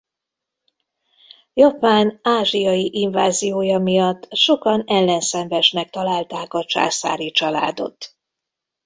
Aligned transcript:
Japán 1.53 2.19
ázsiai 2.23 2.89
inváziója 2.93 3.79
miatt 3.79 4.27
sokan 4.35 4.83
ellenszenvesnek 4.87 5.89
találták 5.89 6.53
a 6.53 6.63
császári 6.65 7.31
családot. 7.31 8.15